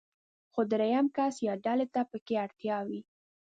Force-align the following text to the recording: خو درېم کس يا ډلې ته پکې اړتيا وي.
خو 0.51 0.61
درېم 0.71 1.05
کس 1.17 1.35
يا 1.47 1.53
ډلې 1.65 1.87
ته 1.93 2.01
پکې 2.09 2.35
اړتيا 2.43 2.77
وي. 2.87 3.01